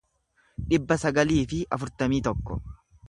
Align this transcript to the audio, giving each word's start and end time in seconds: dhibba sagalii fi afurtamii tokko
dhibba 0.71 0.97
sagalii 1.03 1.43
fi 1.53 1.59
afurtamii 1.77 2.23
tokko 2.29 2.59